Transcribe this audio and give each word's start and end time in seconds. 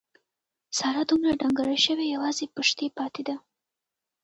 ساره 0.77 1.03
دومره 1.09 1.33
ډنګره 1.41 1.77
شوې 1.85 2.05
یوازې 2.15 2.45
پښتۍ 2.55 2.87
پاتې 2.97 3.21
ده. 3.27 3.35